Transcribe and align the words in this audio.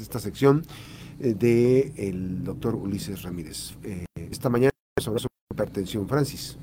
esta 0.00 0.18
sección 0.18 0.62
del 1.18 1.38
de 1.38 1.92
el 1.96 2.44
doctor 2.44 2.74
Ulises 2.74 3.22
Ramírez. 3.22 3.74
esta 4.14 4.48
mañana 4.48 4.70
sobre 5.00 5.20
su 5.20 5.28
hipertensión, 5.52 6.08
Francis. 6.08 6.58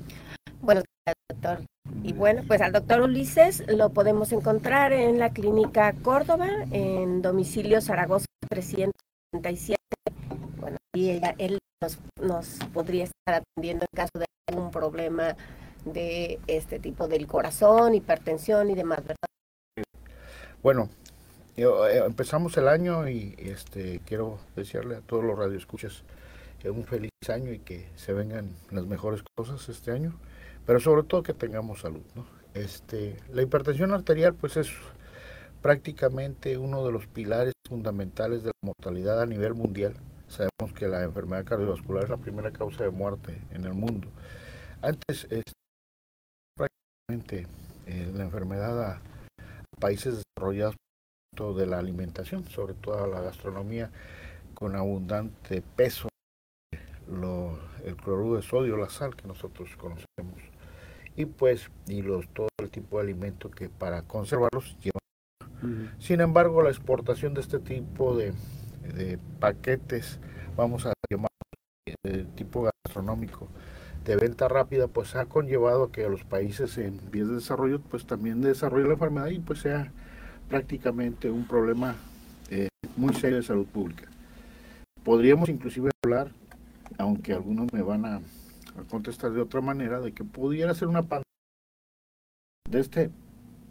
Bueno, 0.60 0.82
doctor. 1.30 1.60
Y 2.02 2.12
bueno, 2.12 2.42
pues 2.46 2.60
al 2.60 2.72
doctor 2.72 3.02
Ulises 3.02 3.64
lo 3.68 3.90
podemos 3.90 4.32
encontrar 4.32 4.92
en 4.92 5.18
la 5.18 5.30
clínica 5.30 5.92
Córdoba, 6.02 6.48
en 6.70 7.22
domicilio 7.22 7.80
Zaragoza 7.80 8.26
337. 8.48 9.78
Bueno, 10.58 10.76
y 10.94 11.20
él 11.38 11.58
nos, 11.82 11.98
nos 12.20 12.58
podría 12.72 13.04
estar 13.04 13.42
atendiendo 13.42 13.84
en 13.84 13.96
caso 13.96 14.18
de 14.18 14.24
algún 14.48 14.70
problema 14.70 15.36
de 15.84 16.40
este 16.46 16.78
tipo 16.78 17.08
del 17.08 17.26
corazón, 17.26 17.94
hipertensión 17.94 18.70
y 18.70 18.74
demás, 18.74 19.00
¿verdad? 19.00 19.84
Bueno, 20.62 20.88
eh, 21.62 22.02
empezamos 22.04 22.56
el 22.56 22.68
año 22.68 23.08
y 23.08 23.34
este 23.38 24.00
quiero 24.06 24.38
desearle 24.56 24.96
a 24.96 25.00
todos 25.00 25.24
los 25.24 25.38
radioescuchas 25.38 26.02
un 26.64 26.84
feliz 26.84 27.10
año 27.28 27.52
y 27.52 27.58
que 27.58 27.90
se 27.94 28.14
vengan 28.14 28.48
las 28.70 28.86
mejores 28.86 29.22
cosas 29.36 29.68
este 29.68 29.90
año 29.90 30.14
pero 30.66 30.80
sobre 30.80 31.02
todo 31.02 31.22
que 31.22 31.34
tengamos 31.34 31.80
salud. 31.80 32.02
¿no? 32.14 32.26
Este, 32.54 33.16
la 33.32 33.42
hipertensión 33.42 33.92
arterial 33.92 34.34
pues 34.34 34.56
es 34.56 34.70
prácticamente 35.62 36.58
uno 36.58 36.84
de 36.84 36.92
los 36.92 37.06
pilares 37.06 37.54
fundamentales 37.68 38.42
de 38.42 38.48
la 38.48 38.66
mortalidad 38.66 39.20
a 39.20 39.26
nivel 39.26 39.54
mundial. 39.54 39.94
Sabemos 40.28 40.72
que 40.76 40.88
la 40.88 41.02
enfermedad 41.02 41.44
cardiovascular 41.44 42.04
es 42.04 42.10
la 42.10 42.16
primera 42.16 42.50
causa 42.50 42.84
de 42.84 42.90
muerte 42.90 43.40
en 43.50 43.64
el 43.64 43.74
mundo. 43.74 44.08
Antes, 44.82 45.26
este, 45.30 45.52
prácticamente 46.56 47.46
eh, 47.86 48.10
la 48.14 48.24
enfermedad 48.24 48.82
a, 48.82 49.02
países 49.78 50.22
desarrollados 50.36 50.76
de 51.34 51.66
la 51.66 51.78
alimentación, 51.78 52.44
sobre 52.44 52.74
todo 52.74 53.06
la 53.06 53.20
gastronomía 53.20 53.90
con 54.54 54.76
abundante 54.76 55.62
peso, 55.74 56.08
lo, 57.10 57.58
el 57.84 57.96
cloruro 57.96 58.36
de 58.36 58.42
sodio, 58.42 58.76
la 58.76 58.88
sal 58.88 59.16
que 59.16 59.26
nosotros 59.26 59.68
conocemos 59.76 60.40
y 61.16 61.26
pues 61.26 61.70
y 61.86 62.02
los 62.02 62.28
todo 62.28 62.48
el 62.58 62.70
tipo 62.70 62.96
de 62.96 63.04
alimentos 63.04 63.54
que 63.54 63.68
para 63.68 64.02
conservarlos 64.02 64.76
llevan. 64.80 65.94
Sin 65.98 66.20
embargo, 66.20 66.62
la 66.62 66.68
exportación 66.68 67.32
de 67.32 67.40
este 67.40 67.58
tipo 67.58 68.14
de, 68.14 68.34
paquetes, 69.40 70.18
vamos 70.56 70.84
a 70.84 70.92
llamar 71.10 71.30
de 72.02 72.24
tipo 72.36 72.68
gastronómico, 72.84 73.48
de 74.04 74.16
venta 74.16 74.46
rápida, 74.48 74.88
pues 74.88 75.16
ha 75.16 75.24
conllevado 75.24 75.84
a 75.84 75.92
que 75.92 76.04
a 76.04 76.08
los 76.10 76.22
países 76.24 76.76
en 76.76 77.00
vías 77.10 77.28
de 77.28 77.36
desarrollo, 77.36 77.80
pues 77.80 78.06
también 78.06 78.42
desarrollen 78.42 78.88
la 78.88 78.94
enfermedad 78.94 79.28
y 79.28 79.38
pues 79.38 79.60
sea 79.60 79.90
prácticamente 80.48 81.30
un 81.30 81.46
problema 81.46 81.96
eh, 82.50 82.68
muy 82.96 83.14
serio 83.14 83.38
de 83.38 83.42
salud 83.42 83.66
pública. 83.66 84.08
Podríamos 85.02 85.48
inclusive 85.48 85.90
hablar, 86.04 86.30
aunque 86.98 87.32
algunos 87.32 87.72
me 87.72 87.82
van 87.82 88.04
a 88.06 88.20
a 88.76 88.82
contestar 88.82 89.32
de 89.32 89.40
otra 89.40 89.60
manera, 89.60 90.00
de 90.00 90.12
que 90.12 90.24
pudiera 90.24 90.74
ser 90.74 90.88
una 90.88 91.02
pandemia 91.02 91.24
de 92.68 92.80
este, 92.80 93.10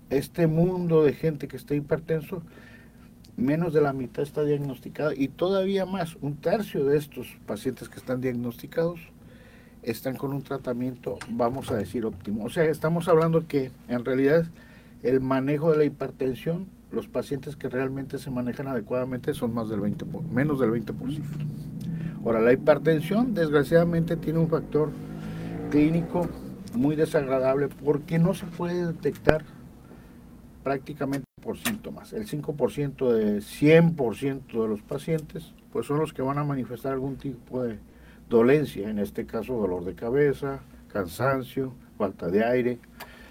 este 0.09 0.47
mundo 0.47 1.03
de 1.03 1.13
gente 1.13 1.47
que 1.47 1.57
está 1.57 1.75
hipertenso, 1.75 2.43
menos 3.35 3.73
de 3.73 3.81
la 3.81 3.93
mitad 3.93 4.23
está 4.23 4.43
diagnosticada 4.43 5.13
y 5.15 5.27
todavía 5.27 5.85
más, 5.85 6.15
un 6.21 6.37
tercio 6.37 6.85
de 6.85 6.97
estos 6.97 7.27
pacientes 7.45 7.89
que 7.89 7.99
están 7.99 8.21
diagnosticados 8.21 8.99
están 9.81 10.15
con 10.15 10.31
un 10.31 10.43
tratamiento, 10.43 11.17
vamos 11.29 11.69
a 11.71 11.75
decir, 11.75 12.05
óptimo. 12.05 12.45
O 12.45 12.49
sea, 12.49 12.63
estamos 12.65 13.09
hablando 13.09 13.47
que 13.47 13.71
en 13.89 14.05
realidad 14.05 14.45
el 15.03 15.19
manejo 15.19 15.71
de 15.71 15.77
la 15.77 15.83
hipertensión, 15.83 16.67
los 16.91 17.07
pacientes 17.07 17.55
que 17.55 17.69
realmente 17.69 18.17
se 18.17 18.31
manejan 18.31 18.67
adecuadamente 18.67 19.33
son 19.33 19.53
más 19.53 19.69
del 19.69 19.81
20, 19.81 20.05
menos 20.31 20.59
del 20.59 20.71
20%. 20.71 21.21
Ahora, 22.23 22.39
la 22.39 22.53
hipertensión 22.53 23.33
desgraciadamente 23.33 24.15
tiene 24.15 24.39
un 24.39 24.47
factor 24.47 24.91
clínico 25.69 26.29
muy 26.73 26.95
desagradable 26.95 27.67
porque 27.67 28.17
no 28.17 28.33
se 28.33 28.45
puede 28.45 28.87
detectar 28.87 29.43
prácticamente 30.63 31.25
por 31.41 31.57
síntomas. 31.57 32.13
El 32.13 32.25
5% 32.25 33.11
de 33.11 33.39
100% 33.39 34.47
de 34.47 34.67
los 34.67 34.81
pacientes 34.81 35.53
pues 35.73 35.87
son 35.87 35.99
los 35.99 36.13
que 36.13 36.21
van 36.21 36.37
a 36.37 36.43
manifestar 36.43 36.93
algún 36.93 37.17
tipo 37.17 37.63
de 37.63 37.79
dolencia, 38.29 38.89
en 38.89 38.99
este 38.99 39.25
caso 39.25 39.53
dolor 39.53 39.83
de 39.83 39.95
cabeza, 39.95 40.61
cansancio, 40.87 41.73
falta 41.97 42.27
de 42.27 42.45
aire. 42.45 42.79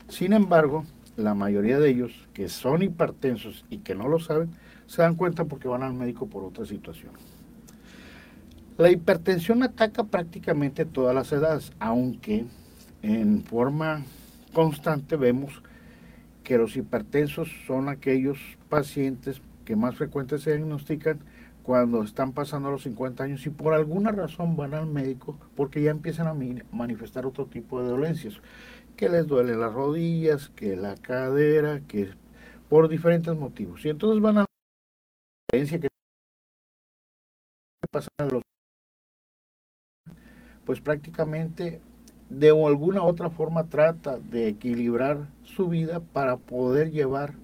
Sin 0.09 0.33
embargo, 0.33 0.85
la 1.17 1.35
mayoría 1.35 1.79
de 1.79 1.91
ellos 1.91 2.13
que 2.33 2.49
son 2.49 2.83
hipertensos 2.83 3.65
y 3.71 3.79
que 3.79 3.95
no 3.95 4.09
lo 4.09 4.19
saben, 4.19 4.51
se 4.87 5.03
dan 5.03 5.15
cuenta 5.15 5.45
porque 5.45 5.69
van 5.69 5.83
al 5.83 5.95
médico 5.95 6.27
por 6.27 6.45
otra 6.45 6.65
situación. 6.65 7.13
La 8.79 8.91
hipertensión 8.91 9.63
ataca 9.63 10.05
prácticamente 10.05 10.85
todas 10.85 11.15
las 11.15 11.31
edades, 11.33 11.73
aunque 11.79 12.47
en 13.03 13.43
forma 13.45 14.03
constante 14.53 15.17
vemos 15.17 15.63
que 16.43 16.59
los 16.59 16.77
hipertensos 16.77 17.49
son 17.67 17.89
aquellos 17.89 18.39
pacientes 18.69 19.41
que 19.65 19.77
más 19.77 19.97
frecuentes 19.97 20.43
se 20.43 20.57
diagnostican 20.57 21.21
cuando 21.63 22.03
están 22.03 22.33
pasando 22.33 22.71
los 22.71 22.83
50 22.83 23.23
años 23.23 23.47
y 23.47 23.51
por 23.51 23.75
alguna 23.75 24.11
razón 24.11 24.57
van 24.57 24.75
al 24.75 24.87
médico 24.87 25.39
porque 25.55 25.83
ya 25.83 25.91
empiezan 25.91 26.27
a 26.27 26.35
manifestar 26.73 27.25
otro 27.25 27.47
tipo 27.47 27.81
de 27.81 27.89
dolencias, 27.89 28.35
que 28.97 29.09
les 29.09 29.27
duele 29.27 29.57
las 29.57 29.73
rodillas, 29.73 30.49
que 30.51 30.77
la 30.77 30.97
cadera, 30.97 31.81
que 31.81 32.11
por 32.69 32.89
diferentes 32.89 33.35
motivos. 33.37 33.85
Y 33.85 33.91
entonces 33.91 34.23
van 34.23 34.39
a 34.39 34.41
la 34.41 34.47
que 35.67 35.89
pasan 37.91 38.29
los 38.31 38.43
pues 40.65 40.81
prácticamente 40.81 41.81
de 42.31 42.49
alguna 42.49 43.03
otra 43.03 43.29
forma 43.29 43.65
trata 43.65 44.19
de 44.19 44.49
equilibrar 44.49 45.29
su 45.45 45.69
vida 45.69 46.01
para 46.01 46.37
poder 46.37 46.91
llevar 46.91 47.35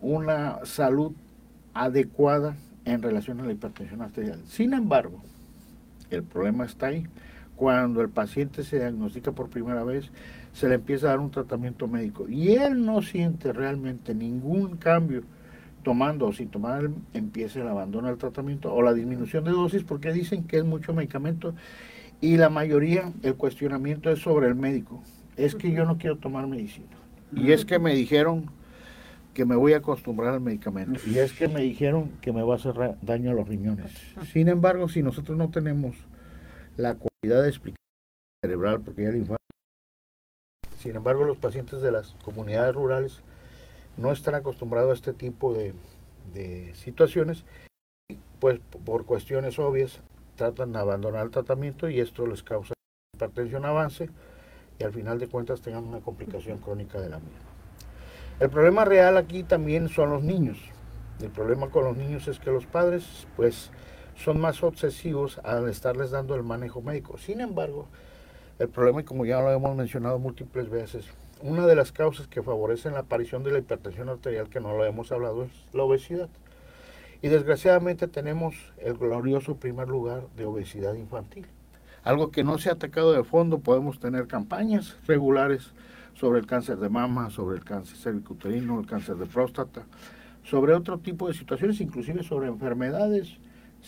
una 0.00 0.64
salud 0.64 1.12
adecuada 1.72 2.56
en 2.84 3.02
relación 3.02 3.40
a 3.40 3.44
la 3.44 3.52
hipertensión 3.52 4.02
arterial. 4.02 4.42
Sin 4.46 4.74
embargo, 4.74 5.22
el 6.10 6.22
problema 6.22 6.64
está 6.64 6.88
ahí. 6.88 7.06
Cuando 7.58 8.02
el 8.02 8.08
paciente 8.08 8.62
se 8.62 8.76
diagnostica 8.76 9.32
por 9.32 9.50
primera 9.50 9.82
vez, 9.82 10.12
se 10.52 10.68
le 10.68 10.76
empieza 10.76 11.08
a 11.08 11.10
dar 11.10 11.18
un 11.18 11.32
tratamiento 11.32 11.88
médico 11.88 12.28
y 12.28 12.52
él 12.52 12.86
no 12.86 13.02
siente 13.02 13.52
realmente 13.52 14.14
ningún 14.14 14.76
cambio 14.76 15.24
tomando 15.82 16.28
o 16.28 16.32
sin 16.32 16.50
tomar, 16.50 16.88
empieza 17.14 17.60
el 17.60 17.66
abandono 17.66 18.06
del 18.06 18.16
tratamiento 18.16 18.72
o 18.72 18.80
la 18.80 18.94
disminución 18.94 19.42
de 19.42 19.50
dosis 19.50 19.82
porque 19.82 20.12
dicen 20.12 20.44
que 20.44 20.58
es 20.58 20.64
mucho 20.64 20.94
medicamento 20.94 21.52
y 22.20 22.36
la 22.36 22.48
mayoría, 22.48 23.12
el 23.24 23.34
cuestionamiento 23.34 24.08
es 24.08 24.20
sobre 24.20 24.46
el 24.46 24.54
médico. 24.54 25.02
Es 25.36 25.56
que 25.56 25.72
yo 25.72 25.84
no 25.84 25.98
quiero 25.98 26.16
tomar 26.16 26.46
medicina. 26.46 26.86
Y 27.32 27.50
es 27.50 27.64
que 27.64 27.80
me 27.80 27.92
dijeron 27.92 28.50
que 29.34 29.44
me 29.44 29.56
voy 29.56 29.72
a 29.72 29.78
acostumbrar 29.78 30.34
al 30.34 30.40
medicamento. 30.40 31.00
Y 31.08 31.18
es 31.18 31.32
que 31.32 31.48
me 31.48 31.62
dijeron 31.62 32.10
que 32.20 32.32
me 32.32 32.42
va 32.42 32.54
a 32.54 32.56
hacer 32.56 32.74
daño 33.02 33.32
a 33.32 33.34
los 33.34 33.48
riñones. 33.48 33.92
Sin 34.32 34.46
embargo, 34.46 34.88
si 34.88 35.02
nosotros 35.02 35.36
no 35.36 35.50
tenemos 35.50 35.96
la 36.76 36.96
de 37.22 37.74
cerebral, 38.44 38.80
porque 38.80 39.02
ya 39.02 39.08
el 39.08 39.16
infarto. 39.16 39.42
Sin 40.78 40.94
embargo, 40.94 41.24
los 41.24 41.36
pacientes 41.36 41.82
de 41.82 41.90
las 41.90 42.12
comunidades 42.24 42.74
rurales 42.74 43.22
no 43.96 44.12
están 44.12 44.36
acostumbrados 44.36 44.90
a 44.90 44.94
este 44.94 45.12
tipo 45.12 45.52
de, 45.52 45.74
de 46.32 46.72
situaciones, 46.76 47.44
pues 48.38 48.60
por 48.84 49.04
cuestiones 49.04 49.58
obvias 49.58 50.00
tratan 50.36 50.72
de 50.72 50.78
abandonar 50.78 51.24
el 51.24 51.32
tratamiento 51.32 51.88
y 51.88 51.98
esto 51.98 52.24
les 52.24 52.44
causa 52.44 52.74
hipertensión 53.16 53.64
avance 53.64 54.08
y 54.78 54.84
al 54.84 54.92
final 54.92 55.18
de 55.18 55.26
cuentas 55.26 55.60
tengan 55.60 55.84
una 55.84 55.98
complicación 55.98 56.58
crónica 56.58 57.00
de 57.00 57.08
la 57.08 57.18
misma. 57.18 57.40
El 58.38 58.50
problema 58.50 58.84
real 58.84 59.16
aquí 59.16 59.42
también 59.42 59.88
son 59.88 60.10
los 60.10 60.22
niños. 60.22 60.58
El 61.20 61.30
problema 61.30 61.68
con 61.70 61.84
los 61.84 61.96
niños 61.96 62.28
es 62.28 62.38
que 62.38 62.52
los 62.52 62.66
padres 62.66 63.26
pues 63.34 63.72
son 64.22 64.40
más 64.40 64.62
obsesivos 64.62 65.38
al 65.44 65.68
estarles 65.68 66.10
dando 66.10 66.34
el 66.34 66.42
manejo 66.42 66.82
médico. 66.82 67.18
Sin 67.18 67.40
embargo, 67.40 67.86
el 68.58 68.68
problema, 68.68 69.04
como 69.04 69.24
ya 69.24 69.40
lo 69.40 69.50
hemos 69.50 69.76
mencionado 69.76 70.18
múltiples 70.18 70.68
veces, 70.68 71.06
una 71.40 71.66
de 71.66 71.76
las 71.76 71.92
causas 71.92 72.26
que 72.26 72.42
favorecen 72.42 72.94
la 72.94 73.00
aparición 73.00 73.44
de 73.44 73.52
la 73.52 73.60
hipertensión 73.60 74.08
arterial, 74.08 74.48
que 74.48 74.60
no 74.60 74.76
lo 74.76 74.84
hemos 74.84 75.12
hablado, 75.12 75.44
es 75.44 75.50
la 75.72 75.84
obesidad. 75.84 76.28
Y 77.22 77.28
desgraciadamente 77.28 78.08
tenemos 78.08 78.56
el 78.78 78.94
glorioso 78.94 79.56
primer 79.56 79.88
lugar 79.88 80.24
de 80.36 80.46
obesidad 80.46 80.94
infantil. 80.94 81.46
Algo 82.02 82.30
que 82.30 82.42
no 82.42 82.58
se 82.58 82.70
ha 82.70 82.72
atacado 82.72 83.12
de 83.12 83.22
fondo, 83.22 83.60
podemos 83.60 84.00
tener 84.00 84.26
campañas 84.26 84.96
regulares 85.06 85.72
sobre 86.14 86.40
el 86.40 86.46
cáncer 86.46 86.78
de 86.78 86.88
mama, 86.88 87.30
sobre 87.30 87.56
el 87.56 87.64
cáncer 87.64 87.96
cervicuterino, 87.96 88.80
el 88.80 88.86
cáncer 88.86 89.16
de 89.16 89.26
próstata, 89.26 89.84
sobre 90.42 90.74
otro 90.74 90.98
tipo 90.98 91.28
de 91.28 91.34
situaciones, 91.34 91.80
inclusive 91.80 92.24
sobre 92.24 92.48
enfermedades 92.48 93.38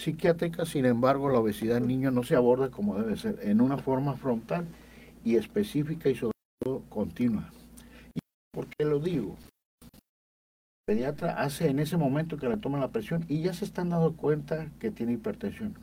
psiquiátricas. 0.01 0.69
Sin 0.69 0.85
embargo, 0.85 1.29
la 1.29 1.39
obesidad 1.39 1.79
en 1.79 1.87
niños 1.87 2.13
no 2.13 2.23
se 2.23 2.37
aborda 2.37 2.71
como 2.71 2.99
debe 2.99 3.17
ser, 3.17 3.39
en 3.43 3.61
una 3.61 3.79
forma 3.79 4.17
frontal 4.17 4.67
y 5.25 5.37
específica 5.37 6.09
y 6.09 6.15
sobre 6.15 6.33
todo 6.63 6.83
continua. 6.89 7.51
¿Y 8.15 8.21
por 8.53 8.67
qué 8.67 8.85
lo 8.85 8.99
digo? 8.99 9.37
pediatra 10.91 11.41
hace 11.41 11.69
en 11.69 11.79
ese 11.79 11.97
momento 11.97 12.37
que 12.37 12.49
le 12.49 12.57
toman 12.57 12.81
la 12.81 12.89
presión 12.89 13.25
y 13.29 13.43
ya 13.43 13.53
se 13.53 13.65
están 13.65 13.91
dando 13.91 14.17
cuenta 14.17 14.71
que 14.81 14.91
tiene 14.91 15.13
hipertensión. 15.13 15.75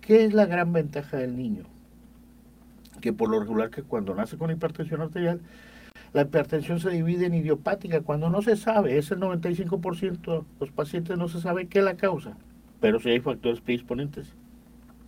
¿Qué 0.00 0.24
es 0.24 0.34
la 0.34 0.46
gran 0.46 0.72
ventaja 0.72 1.18
del 1.18 1.36
niño? 1.36 1.62
Que 3.00 3.12
por 3.12 3.30
lo 3.30 3.38
regular 3.38 3.70
que 3.70 3.84
cuando 3.84 4.16
nace 4.16 4.36
con 4.36 4.50
hipertensión 4.50 5.00
arterial, 5.00 5.40
la 6.12 6.22
hipertensión 6.22 6.80
se 6.80 6.90
divide 6.90 7.26
en 7.26 7.34
idiopática, 7.34 8.00
cuando 8.00 8.28
no 8.28 8.42
se 8.42 8.56
sabe, 8.56 8.98
es 8.98 9.12
el 9.12 9.20
95% 9.20 10.40
de 10.40 10.44
los 10.58 10.72
pacientes 10.72 11.16
no 11.16 11.28
se 11.28 11.40
sabe 11.40 11.68
qué 11.68 11.78
es 11.78 11.84
la 11.84 11.96
causa, 11.96 12.36
pero 12.86 13.00
sí 13.00 13.10
hay 13.10 13.18
factores 13.18 13.60
predisponentes. 13.60 14.32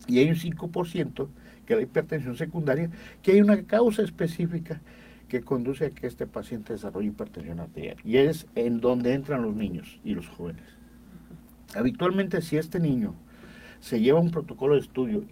Y 0.08 0.18
hay 0.18 0.30
un 0.30 0.34
5% 0.34 1.28
que 1.64 1.76
la 1.76 1.82
hipertensión 1.82 2.36
secundaria, 2.36 2.90
que 3.22 3.30
hay 3.30 3.40
una 3.40 3.62
causa 3.62 4.02
específica 4.02 4.80
que 5.28 5.42
conduce 5.42 5.84
a 5.86 5.90
que 5.90 6.08
este 6.08 6.26
paciente 6.26 6.72
desarrolle 6.72 7.06
hipertensión 7.06 7.60
arterial. 7.60 7.96
Y 8.02 8.16
es 8.16 8.48
en 8.56 8.80
donde 8.80 9.14
entran 9.14 9.42
los 9.42 9.54
niños 9.54 10.00
y 10.02 10.14
los 10.16 10.26
jóvenes. 10.26 10.64
Habitualmente 11.76 12.42
si 12.42 12.56
este 12.56 12.80
niño 12.80 13.14
se 13.78 14.00
lleva 14.00 14.18
un 14.18 14.32
protocolo 14.32 14.74
de 14.74 14.80
estudio 14.80 15.22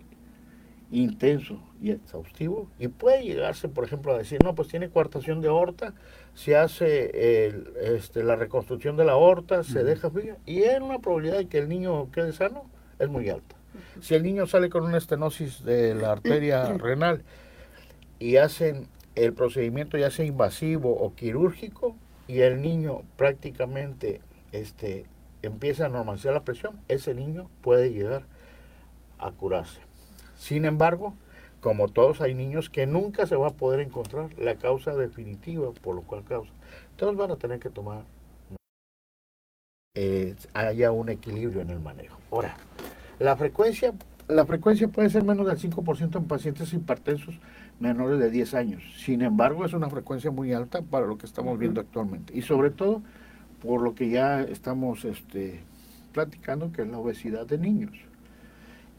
intenso 0.90 1.60
y 1.80 1.90
exhaustivo 1.90 2.68
y 2.78 2.88
puede 2.88 3.24
llegarse, 3.24 3.68
por 3.68 3.84
ejemplo, 3.84 4.14
a 4.14 4.18
decir, 4.18 4.42
no, 4.42 4.54
pues 4.54 4.68
tiene 4.68 4.88
coartación 4.88 5.40
de 5.40 5.48
aorta, 5.48 5.94
se 6.34 6.56
hace 6.56 7.50
este, 7.96 8.22
la 8.22 8.36
reconstrucción 8.36 8.96
de 8.96 9.04
la 9.04 9.12
aorta, 9.12 9.64
se 9.64 9.82
deja 9.82 10.10
fría, 10.10 10.36
y 10.46 10.62
hay 10.62 10.80
una 10.80 10.98
probabilidad 10.98 11.38
de 11.38 11.46
que 11.48 11.58
el 11.58 11.68
niño 11.68 12.10
quede 12.12 12.32
sano, 12.32 12.64
es 12.98 13.08
muy 13.08 13.28
alta. 13.28 13.56
Si 14.00 14.14
el 14.14 14.22
niño 14.22 14.46
sale 14.46 14.70
con 14.70 14.84
una 14.84 14.98
estenosis 14.98 15.62
de 15.64 15.94
la 15.94 16.12
arteria 16.12 16.72
renal 16.78 17.22
y 18.18 18.36
hacen 18.36 18.88
el 19.14 19.32
procedimiento 19.32 19.98
ya 19.98 20.10
sea 20.10 20.24
invasivo 20.24 20.90
o 20.92 21.14
quirúrgico 21.14 21.96
y 22.26 22.40
el 22.40 22.62
niño 22.62 23.02
prácticamente 23.16 24.20
este, 24.52 25.06
empieza 25.42 25.86
a 25.86 25.88
normalizar 25.88 26.32
la 26.32 26.44
presión, 26.44 26.80
ese 26.88 27.14
niño 27.14 27.50
puede 27.62 27.92
llegar 27.92 28.24
a 29.18 29.30
curarse. 29.32 29.85
Sin 30.36 30.64
embargo, 30.64 31.14
como 31.60 31.88
todos 31.88 32.20
hay 32.20 32.34
niños 32.34 32.70
que 32.70 32.86
nunca 32.86 33.26
se 33.26 33.36
va 33.36 33.48
a 33.48 33.54
poder 33.54 33.80
encontrar 33.80 34.30
la 34.38 34.54
causa 34.56 34.94
definitiva 34.94 35.72
por 35.72 35.96
lo 35.96 36.02
cual 36.02 36.24
causa. 36.24 36.52
Todos 36.96 37.16
van 37.16 37.30
a 37.30 37.36
tener 37.36 37.58
que 37.58 37.70
tomar, 37.70 38.04
eh, 39.94 40.34
haya 40.54 40.92
un 40.92 41.08
equilibrio 41.08 41.62
en 41.62 41.70
el 41.70 41.80
manejo. 41.80 42.18
Ahora, 42.30 42.56
la 43.18 43.36
frecuencia, 43.36 43.94
la 44.28 44.44
frecuencia 44.46 44.88
puede 44.88 45.10
ser 45.10 45.24
menos 45.24 45.46
del 45.46 45.58
5% 45.58 46.18
en 46.18 46.24
pacientes 46.26 46.72
hipertensos 46.72 47.34
menores 47.80 48.18
de 48.18 48.30
10 48.30 48.54
años. 48.54 48.82
Sin 48.98 49.22
embargo, 49.22 49.64
es 49.64 49.72
una 49.72 49.90
frecuencia 49.90 50.30
muy 50.30 50.52
alta 50.52 50.82
para 50.82 51.06
lo 51.06 51.18
que 51.18 51.26
estamos 51.26 51.58
viendo 51.58 51.80
actualmente. 51.80 52.36
Y 52.36 52.42
sobre 52.42 52.70
todo 52.70 53.02
por 53.62 53.80
lo 53.80 53.94
que 53.94 54.10
ya 54.10 54.42
estamos 54.42 55.04
este, 55.04 55.60
platicando, 56.12 56.72
que 56.72 56.82
es 56.82 56.88
la 56.88 56.98
obesidad 56.98 57.46
de 57.46 57.58
niños. 57.58 57.92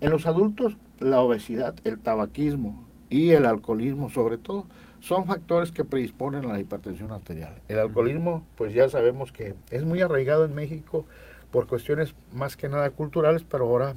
En 0.02 0.12
los 0.12 0.26
adultos, 0.26 0.78
la 1.00 1.22
obesidad, 1.22 1.76
el 1.84 2.00
tabaquismo 2.00 2.86
y 3.10 3.32
el 3.32 3.46
alcoholismo, 3.46 4.10
sobre 4.10 4.38
todo, 4.38 4.66
son 5.00 5.26
factores 5.26 5.72
que 5.72 5.86
predisponen 5.86 6.46
a 6.46 6.54
la 6.54 6.60
hipertensión 6.60 7.12
arterial. 7.12 7.62
El 7.68 7.80
alcoholismo, 7.80 8.44
pues 8.56 8.74
ya 8.74 8.90
sabemos 8.90 9.32
que 9.32 9.56
es 9.72 9.86
muy 9.86 10.02
arraigado 10.02 10.46
en 10.46 10.54
México 10.54 11.06
por 11.52 11.68
cuestiones 11.68 12.14
más 12.34 12.58
que 12.58 12.70
nada 12.70 12.90
culturales, 12.90 13.44
pero 13.44 13.66
ahora 13.66 13.96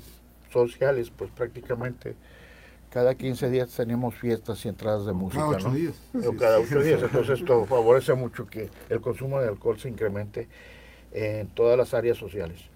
sociales, 0.52 1.10
pues 1.10 1.30
prácticamente 1.30 2.14
cada 2.90 3.14
15 3.14 3.50
días 3.50 3.70
tenemos 3.74 4.14
fiestas 4.16 4.64
y 4.64 4.68
entradas 4.68 5.06
de 5.06 5.12
música. 5.12 5.44
Cada 5.44 5.56
8 5.56 5.70
días. 5.70 5.94
O 6.26 6.36
cada 6.36 6.58
8 6.58 6.80
días. 6.80 7.02
Entonces 7.02 7.40
esto 7.40 7.64
favorece 7.66 8.14
mucho 8.14 8.46
que 8.46 8.68
el 8.88 9.00
consumo 9.00 9.40
de 9.40 9.48
alcohol 9.48 9.78
se 9.78 9.88
incremente 9.88 10.48
en 11.12 11.48
todas 11.48 11.78
las 11.78 11.94
áreas 11.94 12.18
sociales. 12.18 12.68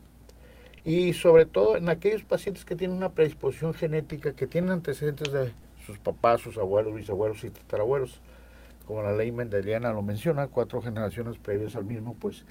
Y 0.84 1.14
sobre 1.14 1.46
todo 1.46 1.76
en 1.76 1.88
aquellos 1.88 2.24
pacientes 2.24 2.64
que 2.64 2.76
tienen 2.76 2.96
una 2.96 3.10
predisposición 3.10 3.72
genética, 3.72 4.34
que 4.34 4.46
tienen 4.46 4.70
antecedentes 4.70 5.32
de 5.32 5.52
sus 5.86 5.98
papás, 5.98 6.42
sus 6.42 6.58
abuelos, 6.58 6.94
bisabuelos 6.94 7.42
y 7.44 7.50
tatarabuelos, 7.50 8.20
como 8.86 9.02
la 9.02 9.12
ley 9.12 9.32
mendeliana 9.32 9.92
lo 9.92 10.02
menciona, 10.02 10.46
cuatro 10.48 10.82
generaciones 10.82 11.38
previas 11.38 11.74
al 11.74 11.86
mismo, 11.86 12.14
pues 12.14 12.44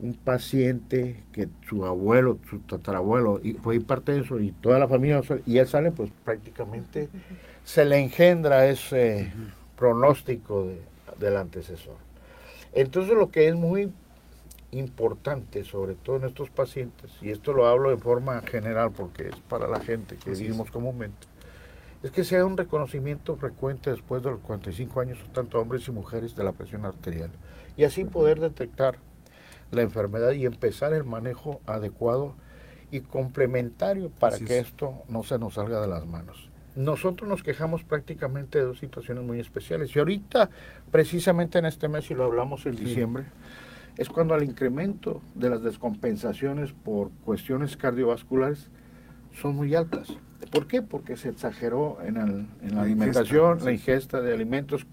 un 0.00 0.14
paciente 0.14 1.22
que 1.32 1.48
su 1.68 1.84
abuelo, 1.84 2.38
su 2.48 2.58
tatarabuelo 2.60 3.40
fue 3.62 3.76
hipertenso 3.76 4.40
y 4.40 4.50
toda 4.50 4.78
la 4.78 4.88
familia, 4.88 5.20
y 5.46 5.58
él 5.58 5.68
sale, 5.68 5.92
pues 5.92 6.10
prácticamente 6.24 7.08
se 7.62 7.84
le 7.84 7.98
engendra 7.98 8.66
ese 8.66 9.32
pronóstico 9.76 10.68
del 11.18 11.36
antecesor. 11.36 11.96
Entonces 12.72 13.14
lo 13.14 13.30
que 13.30 13.48
es 13.48 13.54
muy 13.54 13.92
importante, 14.72 15.64
sobre 15.64 15.94
todo 15.94 16.16
en 16.16 16.24
estos 16.24 16.50
pacientes, 16.50 17.10
y 17.20 17.30
esto 17.30 17.52
lo 17.52 17.66
hablo 17.66 17.90
de 17.90 17.96
forma 17.96 18.40
general 18.42 18.92
porque 18.92 19.28
es 19.28 19.36
para 19.48 19.66
la 19.66 19.80
gente 19.80 20.16
que 20.16 20.30
vivimos 20.30 20.70
comúnmente, 20.70 21.26
es 22.02 22.10
que 22.10 22.24
sea 22.24 22.46
un 22.46 22.56
reconocimiento 22.56 23.36
frecuente 23.36 23.90
después 23.90 24.22
de 24.22 24.30
los 24.30 24.40
45 24.40 25.00
años, 25.00 25.18
tanto 25.32 25.60
hombres 25.60 25.86
y 25.88 25.90
mujeres, 25.90 26.34
de 26.36 26.44
la 26.44 26.52
presión 26.52 26.84
arterial, 26.84 27.30
y 27.76 27.84
así 27.84 28.04
poder 28.04 28.40
detectar 28.40 28.98
la 29.70 29.82
enfermedad 29.82 30.32
y 30.32 30.46
empezar 30.46 30.92
el 30.92 31.04
manejo 31.04 31.60
adecuado 31.66 32.34
y 32.90 33.00
complementario 33.00 34.10
para 34.10 34.38
que 34.38 34.58
esto 34.58 34.94
no 35.08 35.22
se 35.22 35.38
nos 35.38 35.54
salga 35.54 35.80
de 35.80 35.86
las 35.86 36.06
manos. 36.06 36.48
Nosotros 36.76 37.28
nos 37.28 37.42
quejamos 37.42 37.82
prácticamente 37.82 38.58
de 38.58 38.64
dos 38.64 38.78
situaciones 38.78 39.24
muy 39.24 39.40
especiales 39.40 39.94
y 39.94 39.98
ahorita, 39.98 40.50
precisamente 40.90 41.58
en 41.58 41.66
este 41.66 41.88
mes, 41.88 42.10
y 42.10 42.14
lo 42.14 42.24
hablamos 42.24 42.64
en 42.66 42.76
diciembre, 42.76 43.24
es 43.96 44.08
cuando 44.08 44.34
el 44.34 44.44
incremento 44.44 45.20
de 45.34 45.50
las 45.50 45.62
descompensaciones 45.62 46.72
por 46.72 47.10
cuestiones 47.24 47.76
cardiovasculares 47.76 48.68
son 49.32 49.56
muy 49.56 49.74
altas. 49.74 50.08
¿Por 50.50 50.66
qué? 50.66 50.82
Porque 50.82 51.16
se 51.16 51.28
exageró 51.28 51.98
en, 52.02 52.16
en 52.16 52.74
la, 52.74 52.82
alimentación, 52.82 53.64
la 53.64 53.72
ingesta 53.72 54.20
de 54.20 54.32
alimentos, 54.32 54.86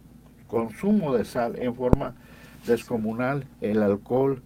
consumo 0.47 1.15
de 1.15 1.25
sal 1.25 1.55
en 1.57 1.73
forma 1.75 2.15
descomunal, 2.65 3.45
el 3.61 3.81
alcohol, 3.81 4.41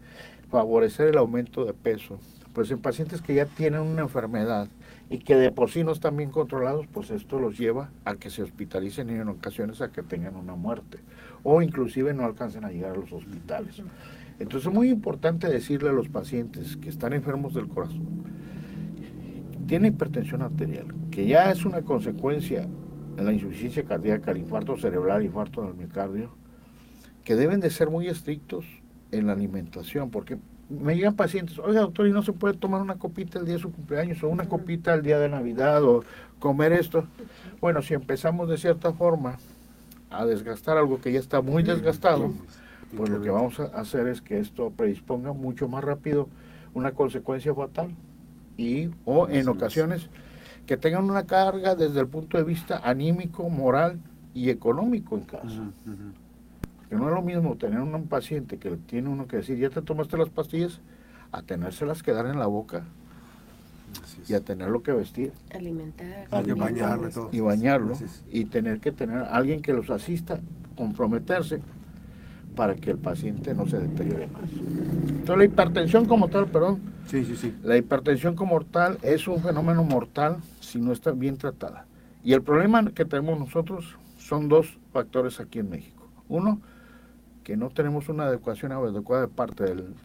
favorecer 0.50 1.08
el 1.08 1.18
aumento 1.18 1.66
de 1.66 1.74
peso. 1.74 2.20
Pues 2.54 2.70
en 2.72 2.80
pacientes 2.80 3.22
que 3.22 3.34
ya 3.34 3.46
tienen 3.46 3.82
una 3.82 4.02
enfermedad 4.02 4.68
y 5.10 5.20
que 5.20 5.36
de 5.36 5.52
por 5.52 5.70
sí 5.72 5.84
no 5.84 5.92
están 5.92 6.18
bien 6.18 6.30
controlados, 6.30 6.86
pues 6.88 7.10
esto 7.10 7.40
los 7.40 7.58
lleva 7.58 7.90
a 8.06 8.16
que 8.16 8.30
se 8.30 8.44
hospitalicen 8.44 9.10
y 9.10 9.14
en 9.14 9.28
ocasiones 9.28 9.82
a 9.82 9.92
que 9.92 10.04
tengan 10.04 10.36
una 10.36 10.56
muerte 10.56 11.00
o 11.44 11.62
inclusive 11.62 12.14
no 12.14 12.26
alcancen 12.26 12.66
a 12.66 12.70
llegar 12.70 12.92
a 12.92 12.98
los 12.98 13.12
hospitales. 13.12 13.82
Entonces 14.42 14.68
es 14.68 14.74
muy 14.74 14.90
importante 14.90 15.48
decirle 15.48 15.90
a 15.90 15.94
los 15.94 16.10
pacientes 16.10 16.76
que 16.76 16.90
están 16.90 17.14
enfermos 17.14 17.54
del 17.54 17.68
corazón, 17.68 18.24
tiene 19.68 19.90
hipertensión 19.90 20.42
arterial, 20.42 20.88
que 21.12 21.28
ya 21.28 21.52
es 21.52 21.64
una 21.64 21.84
consecuencia 21.84 22.68
de 23.16 23.24
la 23.24 23.34
insuficiencia 23.34 23.84
cardíaca, 23.84 24.32
el 24.32 24.38
infarto 24.38 24.76
cerebral, 24.78 25.24
infarto 25.24 25.62
del 25.62 25.76
miocardio, 25.76 26.32
que 27.24 27.36
deben 27.36 27.60
de 27.60 27.70
ser 27.70 27.90
muy 27.90 28.08
estrictos 28.08 28.66
en 29.12 29.28
la 29.28 29.34
alimentación, 29.34 30.10
porque 30.10 30.40
me 30.70 30.96
llegan 30.96 31.16
pacientes, 31.16 31.60
oiga 31.60 31.82
doctor, 31.82 32.08
¿y 32.08 32.12
no 32.12 32.24
se 32.24 32.34
puede 32.34 32.56
tomar 32.56 32.82
una 32.82 32.96
copita 32.96 33.38
el 33.38 33.46
día 33.46 33.56
de 33.56 33.62
su 33.62 33.72
cumpleaños 33.72 34.24
o 34.24 34.30
una 34.30 34.50
copita 34.50 34.94
el 34.94 35.04
día 35.04 35.20
de 35.20 35.30
Navidad 35.30 35.84
o 35.84 36.04
comer 36.40 36.74
esto? 36.74 37.06
Bueno, 37.60 37.82
si 37.84 37.94
empezamos 37.94 38.50
de 38.50 38.58
cierta 38.58 38.92
forma 38.92 39.38
a 40.10 40.26
desgastar 40.26 40.78
algo 40.78 41.00
que 41.00 41.12
ya 41.12 41.20
está 41.20 41.42
muy 41.42 41.62
desgastado, 41.62 42.34
pues 42.96 43.10
lo 43.10 43.22
que 43.22 43.30
vamos 43.30 43.60
a 43.60 43.66
hacer 43.66 44.08
es 44.08 44.22
que 44.22 44.40
esto 44.40 44.72
predisponga 44.72 45.34
mucho 45.34 45.68
más 45.68 45.84
rápido 45.84 46.28
una 46.74 46.92
consecuencia 46.92 47.54
fatal 47.54 47.90
y 48.58 48.90
o 49.06 49.28
en 49.28 49.48
ocasiones 49.48 50.10
que 50.66 50.78
tengan 50.78 51.04
una 51.04 51.26
carga 51.26 51.76
desde 51.76 52.00
el 52.00 52.08
punto 52.08 52.38
de 52.38 52.44
vista 52.44 52.82
anímico, 52.84 53.50
moral 53.50 54.00
y 54.34 54.50
económico 54.50 55.18
en 55.18 55.24
casa. 55.24 55.72
Que 56.90 56.96
no 56.96 57.08
es 57.08 57.16
lo 57.16 57.22
mismo 57.22 57.56
tener 57.56 57.80
un 57.80 58.08
paciente 58.08 58.58
que 58.58 58.72
tiene 58.72 59.10
uno 59.10 59.28
que 59.28 59.38
decir, 59.38 59.58
ya 59.58 59.70
te 59.70 59.82
tomaste 59.82 60.18
las 60.18 60.30
pastillas, 60.30 60.80
a 61.32 61.42
tenérselas 61.42 62.04
que 62.04 62.12
dar 62.12 62.26
en 62.26 62.38
la 62.38 62.48
boca 62.48 62.84
y 64.28 64.34
a 64.34 64.42
tenerlo 64.42 64.84
que 64.84 64.92
vestir. 64.92 65.32
Alimentar. 65.54 66.28
Y 66.46 66.52
bañarlo. 66.52 67.30
Y 67.32 67.40
bañarlo. 67.40 67.98
Y 68.30 68.46
tener 68.46 68.80
que 68.80 68.92
tener 68.92 69.20
alguien 69.20 69.62
que 69.62 69.74
los 69.74 69.90
asista, 69.90 70.40
comprometerse 70.76 71.62
para 72.56 72.76
que 72.76 72.92
el 72.92 72.98
paciente 72.98 73.54
no 73.54 73.68
se 73.68 73.80
deteriore 73.80 74.28
más. 74.28 74.50
Entonces 74.52 75.38
la 75.38 75.46
hipertensión 75.46 76.06
como 76.06 76.28
tal, 76.28 76.48
perdón, 76.48 76.80
sí, 77.08 77.26
sí, 77.26 77.36
sí. 77.36 77.56
la 77.64 77.78
hipertensión 77.78 78.36
como 78.36 78.62
tal 78.62 78.98
es 79.02 79.28
un 79.28 79.42
fenómeno 79.42 79.84
mortal 79.84 80.38
si 80.60 80.80
no 80.80 80.92
está 80.92 81.12
bien 81.12 81.38
tratada. 81.38 81.86
Y 82.24 82.34
el 82.34 82.42
problema 82.42 82.86
que 82.92 83.06
tenemos 83.06 83.40
nosotros 83.40 83.96
son 84.18 84.48
dos 84.48 84.78
factores 84.94 85.40
aquí 85.40 85.60
en 85.60 85.70
México. 85.70 86.08
Uno, 86.30 86.62
que 87.44 87.58
no 87.58 87.70
tenemos 87.70 88.10
una 88.10 88.26
adecuación 88.26 88.72
adecuada 88.72 89.24
de 89.24 89.28
parte 89.28 89.64
del, 89.64 89.96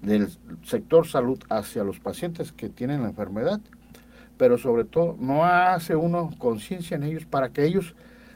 del, 0.00 0.28
sector 0.64 1.06
salud 1.06 1.38
hacia 1.48 1.84
los 1.84 2.00
pacientes 2.00 2.52
que 2.52 2.68
tienen 2.68 3.02
la 3.02 3.08
enfermedad, 3.08 3.60
pero 4.36 4.58
sobre 4.58 4.84
todo 4.84 5.16
no 5.20 5.44
hace 5.44 5.94
uno 5.94 6.30
conciencia 6.38 6.96
en 6.96 7.04
ellos 7.04 7.24
para 7.26 7.50
que 7.50 7.64
ellos 7.64 7.94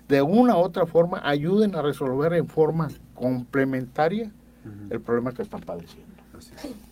de 0.08 0.22
una 0.22 0.56
u 0.56 0.60
otra 0.60 0.86
forma 0.86 1.20
ayuden 1.25 1.75
a 1.75 1.82
resolver 1.82 2.32
en 2.34 2.46
forma 2.46 2.88
complementaria 3.14 4.30
el 4.90 5.00
problema 5.00 5.32
que 5.32 5.42
están 5.42 5.60
padeciendo. 5.60 6.16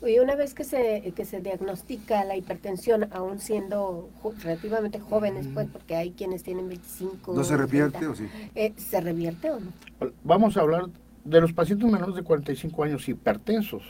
Y 0.06 0.18
una 0.18 0.36
vez 0.36 0.54
que 0.54 0.64
se, 0.64 1.12
que 1.14 1.24
se 1.24 1.40
diagnostica 1.40 2.24
la 2.24 2.36
hipertensión, 2.36 3.08
aún 3.12 3.38
siendo 3.40 4.08
relativamente 4.42 5.00
jóvenes, 5.00 5.46
pues, 5.52 5.68
porque 5.70 5.96
hay 5.96 6.12
quienes 6.12 6.42
tienen 6.42 6.68
25. 6.68 7.34
¿No 7.34 7.44
se 7.44 7.56
revierte 7.56 8.06
o 8.06 8.14
sí? 8.14 8.26
Eh, 8.54 8.72
¿Se 8.76 9.00
revierte 9.00 9.50
o 9.50 9.60
no? 9.60 9.72
Vamos 10.22 10.56
a 10.56 10.60
hablar 10.60 10.86
de 11.24 11.40
los 11.40 11.52
pacientes 11.52 11.90
menores 11.90 12.14
de 12.14 12.22
45 12.22 12.84
años 12.84 13.08
hipertensos. 13.08 13.82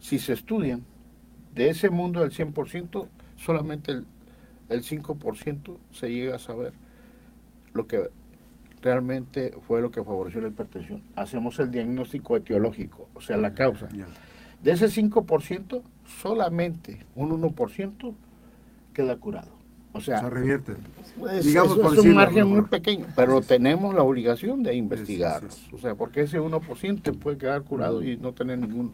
Si 0.00 0.18
se 0.18 0.32
estudian, 0.32 0.84
de 1.54 1.70
ese 1.70 1.88
mundo 1.88 2.20
del 2.20 2.32
100%, 2.32 3.06
solamente 3.36 3.92
el, 3.92 4.06
el 4.68 4.82
5% 4.82 5.76
se 5.92 6.10
llega 6.10 6.36
a 6.36 6.38
saber 6.38 6.72
lo 7.72 7.86
que 7.86 8.10
realmente 8.84 9.54
fue 9.66 9.80
lo 9.80 9.90
que 9.90 10.04
favoreció 10.04 10.42
la 10.42 10.48
hipertensión. 10.48 11.02
Hacemos 11.16 11.58
el 11.58 11.70
diagnóstico 11.70 12.36
etiológico, 12.36 13.08
o 13.14 13.20
sea, 13.22 13.38
la 13.38 13.54
causa. 13.54 13.88
De 14.62 14.72
ese 14.72 14.86
5%, 14.86 15.82
solamente 16.20 17.04
un 17.14 17.30
1% 17.30 18.14
queda 18.92 19.16
curado. 19.16 19.52
O 19.94 20.00
sea, 20.00 20.20
se 20.20 20.28
revierte. 20.28 20.74
Pues, 21.18 21.44
Digamos 21.44 21.78
es, 21.78 21.98
un 22.00 22.14
margen 22.14 22.48
muy 22.48 22.62
pequeño, 22.62 23.06
pero 23.16 23.40
tenemos 23.40 23.94
la 23.94 24.02
obligación 24.02 24.62
de 24.62 24.74
investigar. 24.74 25.42
O 25.72 25.78
sea, 25.78 25.94
porque 25.94 26.22
ese 26.22 26.40
1% 26.40 27.18
puede 27.18 27.38
quedar 27.38 27.62
curado 27.62 28.02
y 28.02 28.16
no 28.16 28.32
tener 28.32 28.58
ninguna 28.58 28.90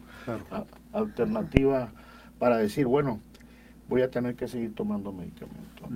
alternativa 0.93 1.91
para 2.39 2.57
decir, 2.57 2.85
bueno, 2.85 3.19
voy 3.89 4.03
a 4.03 4.09
tener 4.09 4.35
que 4.35 4.47
seguir 4.47 4.73
tomando 4.73 5.11
medicamentos. 5.11 5.89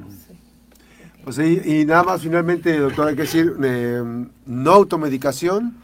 Pues 1.25 1.39
y 1.39 1.85
nada 1.85 2.03
más 2.03 2.21
finalmente, 2.21 2.77
doctor, 2.77 3.07
hay 3.07 3.15
que 3.15 3.23
decir, 3.23 3.55
eh, 3.63 4.27
no 4.45 4.71
automedicación. 4.71 5.75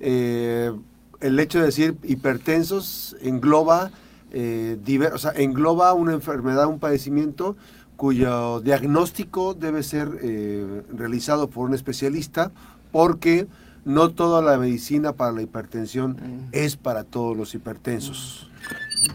Eh, 0.00 0.72
el 1.20 1.38
hecho 1.38 1.60
de 1.60 1.66
decir 1.66 1.96
hipertensos 2.02 3.16
engloba, 3.22 3.92
eh, 4.32 4.76
o 5.12 5.18
sea, 5.18 5.32
engloba 5.36 5.92
una 5.94 6.12
enfermedad, 6.12 6.66
un 6.66 6.80
padecimiento 6.80 7.56
cuyo 7.96 8.60
diagnóstico 8.60 9.54
debe 9.54 9.82
ser 9.82 10.08
eh, 10.22 10.82
realizado 10.92 11.50
por 11.50 11.68
un 11.68 11.74
especialista 11.74 12.50
porque 12.90 13.46
no 13.84 14.10
toda 14.10 14.42
la 14.42 14.58
medicina 14.58 15.12
para 15.12 15.32
la 15.32 15.42
hipertensión 15.42 16.12
mm. 16.12 16.48
es 16.52 16.76
para 16.76 17.04
todos 17.04 17.36
los 17.36 17.54
hipertensos. 17.54 18.50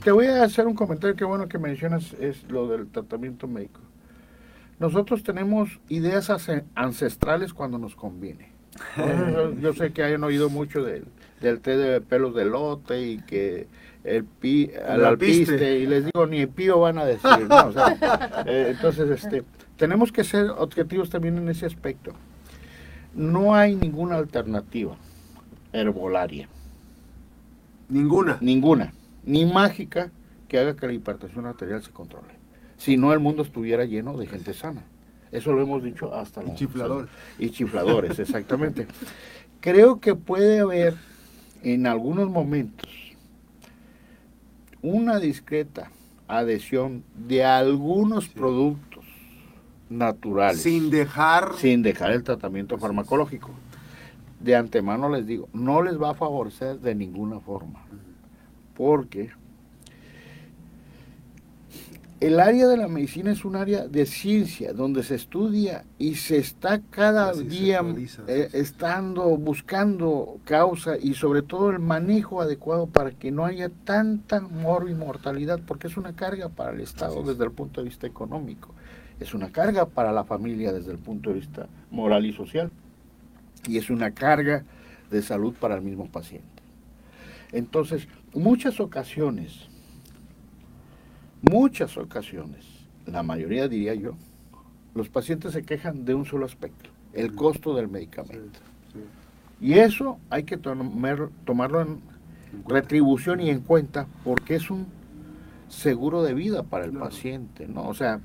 Te 0.04 0.12
voy 0.12 0.28
a 0.28 0.44
hacer 0.44 0.68
un 0.68 0.76
comentario 0.76 1.16
que 1.16 1.26
bueno 1.26 1.48
que 1.48 1.58
mencionas 1.58 2.14
es 2.20 2.44
lo 2.50 2.68
del 2.68 2.88
tratamiento 2.88 3.48
médico. 3.48 3.82
Nosotros 4.80 5.24
tenemos 5.24 5.80
ideas 5.90 6.30
ancestrales 6.76 7.54
cuando 7.54 7.78
nos 7.78 7.96
conviene. 7.96 8.52
Yo 9.62 9.74
sé 9.74 9.94
que 9.94 10.04
hayan 10.04 10.24
oído 10.24 10.50
mucho 10.50 10.84
del, 10.84 11.06
del 11.42 11.62
té 11.62 11.78
de 11.78 12.02
pelos 12.02 12.36
de 12.36 12.46
lote 12.46 13.02
y 13.02 13.22
que 13.22 13.68
el 14.04 14.26
pi, 14.26 14.72
al 14.88 15.06
alpiste, 15.06 15.80
y 15.80 15.88
les 15.88 16.06
digo, 16.06 16.28
ni 16.28 16.40
el 16.40 16.50
pío 16.50 16.80
van 16.80 17.00
a 17.00 17.06
decir, 17.06 17.30
eh, 18.46 18.68
entonces, 18.76 19.10
este, 19.10 19.44
tenemos 19.78 20.12
que 20.12 20.24
ser 20.24 20.50
objetivos 20.50 21.10
también 21.10 21.38
en 21.38 21.50
ese 21.50 21.66
aspecto. 21.66 22.14
No 23.16 23.56
hay 23.56 23.76
ninguna 23.76 24.18
alternativa 24.18 24.96
herbolaria. 25.72 26.50
Ninguna. 27.90 28.38
Ninguna. 28.42 28.94
Ni 29.24 29.46
mágica 29.46 30.12
que 30.48 30.60
haga 30.60 30.76
que 30.76 30.88
la 30.88 30.94
hipertensión 30.94 31.46
arterial 31.46 31.82
se 31.82 31.92
controle. 31.92 32.36
Si 32.86 32.98
no, 32.98 33.12
el 33.14 33.20
mundo 33.20 33.42
estuviera 33.42 33.84
lleno 33.86 34.16
de 34.16 34.28
gente 34.28 34.54
sana. 34.54 34.84
Eso 35.32 35.54
lo 35.54 35.64
hemos 35.64 35.84
dicho 35.84 36.14
hasta 36.14 36.44
Y 36.44 36.54
chifladores. 36.54 37.10
Y 37.40 37.50
chifladores, 37.50 38.20
exactamente. 38.20 38.86
Creo 39.60 40.00
que 40.00 40.14
puede 40.14 40.60
haber 40.60 40.94
en 41.64 41.88
algunos 41.88 42.30
momentos 42.30 42.88
una 44.84 45.20
discreta 45.20 45.90
adhesión 46.28 47.04
de 47.16 47.44
algunos 47.44 48.28
productos 48.30 49.04
naturales. 49.90 50.62
Sin 50.62 50.92
dejar... 50.92 51.56
Sin 51.56 51.82
dejar 51.82 52.12
el 52.12 52.22
tratamiento 52.22 52.78
farmacológico. 52.78 53.50
De 54.40 54.56
antemano 54.56 55.10
les 55.10 55.26
digo, 55.26 55.50
no 55.54 55.82
les 55.82 56.00
va 56.00 56.12
a 56.12 56.14
favorecer 56.14 56.80
de 56.82 56.94
ninguna 56.94 57.40
forma. 57.40 57.84
Porque 58.76 59.32
el 62.22 62.40
área 62.40 62.68
de 62.68 62.78
la 62.78 62.88
medicina 62.88 63.32
es 63.32 63.44
un 63.44 63.58
área 63.58 63.88
de 63.88 64.06
ciencia 64.06 64.72
donde 64.72 65.04
se 65.04 65.16
estudia 65.16 65.84
y 66.00 66.16
se 66.16 66.38
está 66.38 66.80
cada 66.90 67.34
día 67.34 67.82
eh, 68.28 68.50
estando 68.54 69.36
buscando 69.38 70.40
causa 70.46 70.98
y 70.98 71.16
sobre 71.16 71.42
todo 71.42 71.72
el 71.72 71.80
manejo 71.80 72.42
adecuado 72.42 72.88
para 72.88 73.12
que 73.12 73.32
no 73.32 73.46
haya 73.46 73.70
tanta 73.70 74.40
mor 74.40 74.90
y 74.90 74.94
mortalidad 74.94 75.60
porque 75.68 75.88
es 75.88 75.98
una 75.98 76.16
carga 76.16 76.48
para 76.48 76.72
el 76.72 76.80
Estado 76.80 77.22
desde 77.22 77.44
el 77.44 77.52
punto 77.52 77.82
de 77.82 77.90
vista 77.90 78.08
económico, 78.08 78.74
es 79.20 79.34
una 79.34 79.52
carga 79.52 79.86
para 79.86 80.14
la 80.14 80.24
familia 80.24 80.72
desde 80.72 80.92
el 80.92 81.00
punto 81.00 81.32
de 81.32 81.40
vista 81.40 81.68
moral 81.92 82.26
y 82.26 82.34
social. 82.34 82.72
Y 83.68 83.78
es 83.78 83.90
una 83.90 84.12
carga 84.12 84.64
de 85.10 85.24
salud 85.24 85.56
para 85.60 85.76
el 85.76 85.82
mismo 85.82 86.08
paciente. 86.08 86.48
Entonces, 87.52 88.08
muchas 88.34 88.80
ocasiones 88.80 89.70
muchas 91.42 91.98
ocasiones, 91.98 92.66
la 93.06 93.24
mayoría 93.24 93.68
diría 93.68 93.94
yo, 93.94 94.16
los 94.94 95.10
pacientes 95.10 95.54
se 95.54 95.64
quejan 95.64 96.06
de 96.06 96.14
un 96.14 96.26
solo 96.26 96.46
aspecto, 96.46 96.90
el 97.14 97.36
costo 97.36 97.76
del 97.76 97.88
medicamento. 97.88 98.60
Y 99.62 99.74
eso 99.74 100.20
hay 100.30 100.44
que 100.44 100.58
tomarlo 100.58 101.82
en 101.82 102.00
retribución 102.68 103.42
y 103.42 103.50
en 103.50 103.62
cuenta 103.62 104.08
porque 104.24 104.56
es 104.56 104.70
un 104.70 104.88
seguro 105.68 106.24
de 106.24 106.34
vida 106.34 106.64
para 106.64 106.86
el 106.86 106.92
paciente, 106.92 107.68
¿no? 107.68 107.88
O 107.88 107.94
sea, 107.94 108.22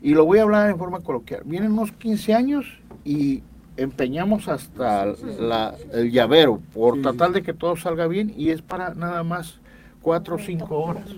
y 0.00 0.14
lo 0.14 0.24
voy 0.24 0.38
a 0.38 0.42
hablar 0.42 0.70
en 0.70 0.78
forma 0.78 1.00
coloquial. 1.00 1.42
Vienen 1.44 1.72
unos 1.72 1.92
15 1.92 2.34
años 2.34 2.66
y 3.04 3.42
empeñamos 3.76 4.48
hasta 4.48 5.04
el 5.92 6.12
llavero 6.12 6.60
por 6.72 7.02
tratar 7.02 7.32
de 7.32 7.42
que 7.42 7.52
todo 7.52 7.74
salga 7.76 8.06
bien 8.06 8.32
y 8.36 8.50
es 8.50 8.62
para 8.62 8.94
nada 8.94 9.24
más 9.24 9.58
4 10.02 10.36
o 10.36 10.38
5 10.38 10.76
horas. 10.76 11.08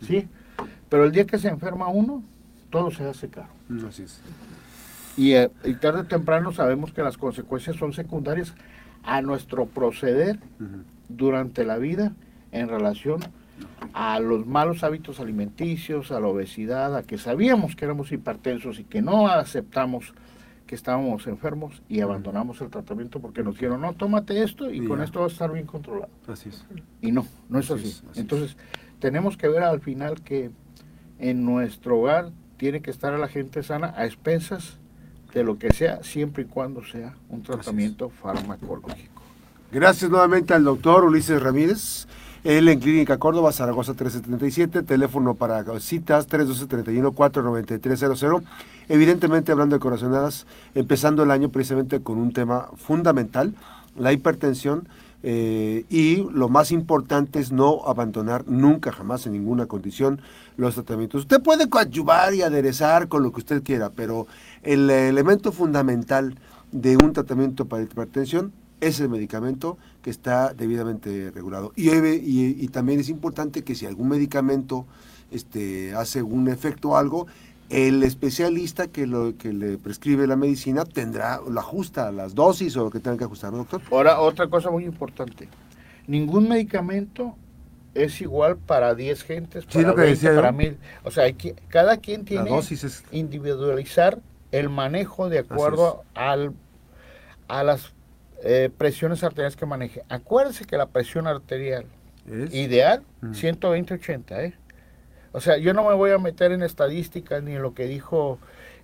¿Sí? 0.00 0.26
Pero 0.94 1.06
el 1.06 1.10
día 1.10 1.26
que 1.26 1.38
se 1.38 1.48
enferma 1.48 1.88
uno, 1.88 2.22
todo 2.70 2.92
se 2.92 3.02
hace 3.02 3.28
caro. 3.28 3.48
Mm, 3.68 3.86
así 3.86 4.04
es. 4.04 4.20
Eh, 5.18 5.50
y, 5.64 5.74
tarde 5.74 6.02
o 6.02 6.04
temprano 6.04 6.52
sabemos 6.52 6.92
que 6.92 7.02
las 7.02 7.18
consecuencias 7.18 7.74
son 7.74 7.92
secundarias 7.92 8.54
a 9.02 9.20
nuestro 9.20 9.66
proceder 9.66 10.38
durante 11.08 11.64
la 11.64 11.78
vida 11.78 12.12
en 12.52 12.68
relación 12.68 13.18
a 13.92 14.20
los 14.20 14.46
malos 14.46 14.84
hábitos 14.84 15.18
alimenticios, 15.18 16.12
a 16.12 16.20
la 16.20 16.28
obesidad, 16.28 16.94
a 16.94 17.02
que 17.02 17.18
sabíamos 17.18 17.74
que 17.74 17.86
éramos 17.86 18.12
hipertensos 18.12 18.78
y 18.78 18.84
que 18.84 19.02
no 19.02 19.26
aceptamos 19.26 20.14
que 20.68 20.76
estábamos 20.76 21.26
enfermos 21.26 21.82
y 21.88 22.02
abandonamos 22.02 22.60
el 22.60 22.70
tratamiento 22.70 23.18
porque 23.18 23.42
nos 23.42 23.54
dijeron, 23.54 23.80
no, 23.80 23.94
tómate 23.94 24.44
esto 24.44 24.70
y, 24.70 24.86
con 24.86 25.02
esto 25.02 25.22
vas 25.22 25.32
a 25.32 25.34
estar 25.34 25.52
bien 25.52 25.66
controlado. 25.66 26.12
Así 26.28 26.50
es. 26.50 26.64
Y 27.02 27.10
no, 27.10 27.26
no 27.48 27.58
es 27.58 27.68
así. 27.68 28.00
Entonces, 28.14 28.56
tenemos 29.00 29.36
que 29.36 29.48
ver 29.48 29.64
al 29.64 29.80
final 29.80 30.22
que 30.22 30.52
en 31.18 31.44
nuestro 31.44 31.98
hogar 31.98 32.30
tiene 32.56 32.80
que 32.82 32.90
estar 32.90 33.14
a 33.14 33.18
la 33.18 33.28
gente 33.28 33.62
sana 33.62 33.94
a 33.96 34.06
expensas 34.06 34.78
de 35.32 35.44
lo 35.44 35.58
que 35.58 35.72
sea, 35.72 36.02
siempre 36.02 36.44
y 36.44 36.46
cuando 36.46 36.84
sea 36.84 37.14
un 37.28 37.42
tratamiento 37.42 38.08
farmacológico. 38.08 39.22
Gracias 39.72 40.10
nuevamente 40.10 40.54
al 40.54 40.64
doctor 40.64 41.04
Ulises 41.04 41.42
Ramírez. 41.42 42.06
Él 42.44 42.68
en 42.68 42.78
Clínica 42.78 43.18
Córdoba, 43.18 43.52
Zaragoza 43.52 43.90
1337, 43.92 44.82
teléfono 44.82 45.34
para 45.34 45.64
citas 45.80 46.28
312-31-49300. 46.28 48.42
Evidentemente 48.88 49.50
hablando 49.50 49.76
de 49.76 49.80
corazonadas, 49.80 50.46
empezando 50.74 51.22
el 51.22 51.30
año 51.30 51.48
precisamente 51.48 52.02
con 52.02 52.18
un 52.18 52.34
tema 52.34 52.68
fundamental, 52.76 53.54
la 53.96 54.12
hipertensión, 54.12 54.86
eh, 55.26 55.86
y 55.88 56.16
lo 56.16 56.50
más 56.50 56.70
importante 56.70 57.40
es 57.40 57.50
no 57.50 57.86
abandonar 57.86 58.46
nunca, 58.46 58.92
jamás, 58.92 59.24
en 59.24 59.32
ninguna 59.32 59.64
condición, 59.64 60.20
los 60.58 60.74
tratamientos. 60.74 61.22
Usted 61.22 61.40
puede 61.40 61.70
coadyuvar 61.70 62.34
y 62.34 62.42
aderezar 62.42 63.08
con 63.08 63.22
lo 63.22 63.32
que 63.32 63.38
usted 63.38 63.62
quiera, 63.62 63.88
pero 63.88 64.26
el 64.62 64.90
elemento 64.90 65.50
fundamental 65.50 66.38
de 66.72 66.98
un 66.98 67.14
tratamiento 67.14 67.64
para 67.64 67.82
hipertensión 67.82 68.52
es 68.82 69.00
el 69.00 69.08
medicamento 69.08 69.78
que 70.02 70.10
está 70.10 70.52
debidamente 70.52 71.30
regulado. 71.30 71.72
Y, 71.74 71.88
y, 71.90 72.68
también 72.68 73.00
es 73.00 73.08
importante 73.08 73.64
que 73.64 73.74
si 73.74 73.86
algún 73.86 74.10
medicamento 74.10 74.84
este, 75.30 75.94
hace 75.94 76.22
un 76.22 76.48
efecto 76.48 76.90
o 76.90 76.96
algo, 76.98 77.26
el 77.70 78.02
especialista 78.02 78.88
que, 78.88 79.06
lo, 79.06 79.36
que 79.36 79.52
le 79.52 79.78
prescribe 79.78 80.26
la 80.26 80.36
medicina 80.36 80.84
tendrá, 80.84 81.40
lo 81.48 81.58
ajusta 81.60 82.12
las 82.12 82.34
dosis 82.34 82.76
o 82.76 82.84
lo 82.84 82.90
que 82.90 83.00
tenga 83.00 83.16
que 83.16 83.24
ajustar, 83.24 83.52
doctor? 83.52 83.80
Ahora, 83.90 84.20
otra 84.20 84.48
cosa 84.48 84.70
muy 84.70 84.84
importante. 84.84 85.48
Ningún 86.06 86.48
medicamento 86.48 87.36
es 87.94 88.20
igual 88.20 88.56
para 88.56 88.94
10 88.94 89.22
gentes, 89.22 89.64
para, 89.66 89.88
lo 89.88 89.94
que 89.94 90.02
decía 90.02 90.34
para 90.34 90.52
mil. 90.52 90.76
O 91.04 91.10
sea, 91.10 91.24
hay 91.24 91.34
que, 91.34 91.54
cada 91.68 91.96
quien 91.96 92.24
tiene 92.24 92.50
que 92.50 92.76
individualizar 93.12 94.18
el 94.52 94.68
manejo 94.68 95.28
de 95.28 95.38
acuerdo 95.40 96.04
al, 96.14 96.52
a 97.48 97.62
las 97.62 97.92
eh, 98.42 98.70
presiones 98.76 99.24
arteriales 99.24 99.56
que 99.56 99.66
maneje. 99.66 100.04
Acuérdense 100.08 100.64
que 100.64 100.76
la 100.76 100.86
presión 100.86 101.26
arterial 101.26 101.86
Ideal, 102.26 103.02
120-80, 103.22 104.40
¿eh? 104.40 104.54
O 105.34 105.40
sea, 105.40 105.58
yo 105.58 105.74
no 105.74 105.88
me 105.88 105.94
voy 105.94 106.12
a 106.12 106.18
meter 106.18 106.52
en 106.52 106.62
estadísticas 106.62 107.42
ni 107.42 107.56
en 107.56 107.62
lo 107.62 107.74
que 107.74 107.86
dijo 107.86 108.38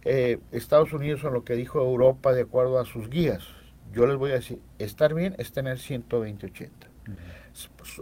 eh, 0.05 0.41
Estados 0.51 0.93
Unidos 0.93 1.23
o 1.23 1.29
en 1.29 1.35
lo 1.35 1.45
que 1.45 1.55
dijo 1.55 1.81
Europa 1.81 2.33
de 2.33 2.43
acuerdo 2.43 2.81
a 2.81 2.85
sus 2.85 3.09
guías. 3.09 3.45
Yo 3.93 4.05
les 4.09 4.17
voy 4.17 4.33
a 4.33 4.35
decir, 4.35 4.59
estar 4.81 5.15
bien 5.15 5.37
es 5.39 5.53
tener 5.53 5.79
120-80. 5.79 6.71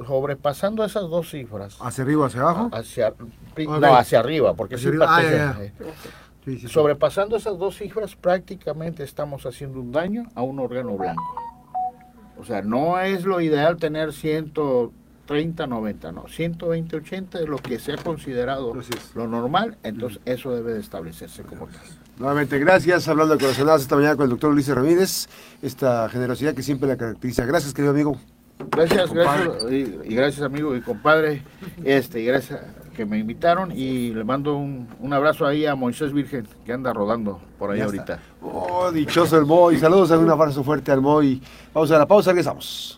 Sobrepasando 0.06 0.82
esas 0.82 1.10
dos 1.10 1.30
cifras. 1.30 1.76
¿Hacia 1.78 2.04
arriba, 2.04 2.26
hacia 2.26 2.40
abajo? 2.40 2.70
Hacia, 2.72 3.12
No, 3.66 3.94
hacia 3.94 4.20
arriba, 4.20 4.54
porque 4.54 4.76
hacia 4.76 4.88
arriba. 4.88 5.06
Ah, 5.06 5.54
Sobrepasando 6.68 7.36
esas 7.36 7.58
dos 7.58 7.76
cifras, 7.76 8.16
prácticamente 8.16 9.04
estamos 9.04 9.44
haciendo 9.44 9.78
un 9.78 9.92
daño 9.92 10.24
a 10.34 10.40
un 10.42 10.58
órgano 10.58 10.96
blanco. 10.96 11.22
O 12.38 12.44
sea, 12.46 12.62
no 12.62 12.98
es 12.98 13.26
lo 13.26 13.42
ideal 13.42 13.76
tener 13.76 14.14
130, 14.14 15.07
90, 15.28 16.12
no. 16.12 16.26
120, 16.28 16.96
80 16.96 17.40
es 17.40 17.48
lo 17.48 17.58
que 17.58 17.78
se 17.78 17.92
ha 17.92 17.96
considerado 17.96 18.72
lo 19.14 19.26
normal, 19.26 19.76
entonces 19.82 20.20
eso 20.24 20.54
debe 20.54 20.74
de 20.74 20.80
establecerse 20.80 21.42
como 21.42 21.66
tal. 21.66 21.82
Nuevamente, 22.18 22.58
gracias. 22.58 23.06
Hablando 23.08 23.34
de 23.34 23.40
corazonadas 23.40 23.82
esta 23.82 23.96
mañana 23.96 24.16
con 24.16 24.24
el 24.24 24.30
doctor 24.30 24.50
Ulises 24.50 24.74
Ramírez, 24.74 25.28
esta 25.62 26.08
generosidad 26.08 26.54
que 26.54 26.62
siempre 26.62 26.88
la 26.88 26.96
caracteriza. 26.96 27.44
Gracias, 27.44 27.72
querido 27.74 27.92
amigo. 27.92 28.16
Gracias, 28.70 29.12
gracias, 29.12 29.70
y, 29.70 30.14
gracias 30.14 30.42
amigo 30.42 30.74
y 30.74 30.80
compadre, 30.80 31.42
este, 31.84 32.20
y 32.20 32.24
gracias 32.24 32.60
que 32.96 33.06
me 33.06 33.16
invitaron 33.16 33.70
y 33.70 34.12
le 34.12 34.24
mando 34.24 34.56
un, 34.56 34.88
un, 34.98 35.12
abrazo 35.12 35.46
ahí 35.46 35.64
a 35.64 35.76
Moisés 35.76 36.12
Virgen 36.12 36.48
que 36.66 36.72
anda 36.72 36.92
rodando 36.92 37.40
por 37.56 37.70
ahí 37.70 37.80
ahorita. 37.80 38.18
Oh, 38.42 38.90
dichoso 38.90 39.38
el 39.38 39.46
Moy, 39.46 39.78
saludos, 39.78 40.10
un 40.10 40.28
abrazo 40.28 40.64
fuerte 40.64 40.90
al 40.90 41.00
Moy. 41.00 41.40
Vamos 41.72 41.88
a 41.92 41.98
la 41.98 42.06
pausa, 42.08 42.30
regresamos. 42.30 42.97